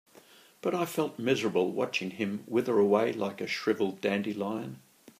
[0.63, 4.79] But I felt miserable watching him wither away like a shriveled dandelion.